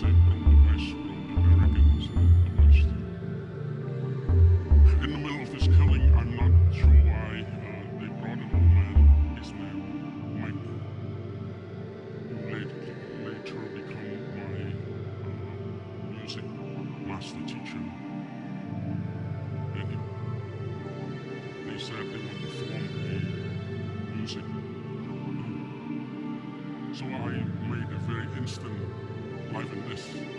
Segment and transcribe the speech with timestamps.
[0.00, 0.14] In
[5.00, 9.36] the middle of this killing, I'm not sure why uh, they brought an old man,
[9.36, 9.80] his name,
[10.40, 10.62] Mike,
[13.24, 13.32] my
[15.24, 15.34] uh,
[16.12, 16.46] music
[17.04, 17.82] master teacher.
[19.74, 19.88] And
[21.66, 22.84] they, said they wanted to form
[24.16, 24.46] music
[26.94, 28.78] so I made a very instant
[29.52, 30.37] high